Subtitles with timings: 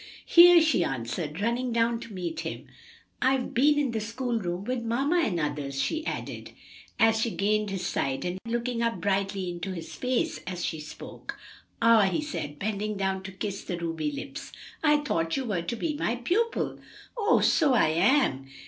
[0.25, 2.65] "Here," she answered, running down to meet him.
[3.21, 6.53] "I've been in the school room with mamma and the others," she added,
[6.97, 11.37] as she gained his side, and looking up brightly into his face as she spoke.
[11.83, 14.51] "Ah," he said, bending down to kiss the ruby lips.
[14.83, 16.79] "I thought you were to be my pupil."
[17.15, 18.47] "Oh, so I am!